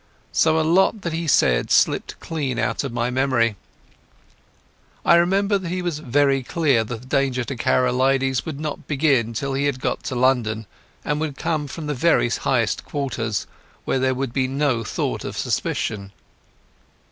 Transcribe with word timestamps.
So 0.31 0.59
a 0.59 0.61
lot 0.67 1.01
that 1.01 1.13
he 1.13 1.27
said 1.27 1.69
slipped 1.69 2.19
clean 2.19 2.57
out 2.57 2.83
of 2.83 2.91
my 2.91 3.11
memory. 3.11 3.55
I 5.05 5.13
remember 5.13 5.59
that 5.59 5.69
he 5.69 5.83
was 5.83 5.99
very 5.99 6.41
clear 6.41 6.83
that 6.83 7.01
the 7.01 7.05
danger 7.07 7.43
to 7.43 7.55
Karolides 7.55 8.43
would 8.43 8.59
not 8.59 8.87
begin 8.87 9.33
till 9.33 9.53
he 9.53 9.65
had 9.65 9.79
got 9.79 10.01
to 10.05 10.15
London, 10.15 10.65
and 11.05 11.19
would 11.19 11.37
come 11.37 11.67
from 11.67 11.85
the 11.85 11.93
very 11.93 12.29
highest 12.31 12.83
quarters, 12.83 13.45
where 13.85 13.99
there 13.99 14.15
would 14.15 14.33
be 14.33 14.47
no 14.47 14.83
thought 14.83 15.23
of 15.23 15.37
suspicion. 15.37 16.11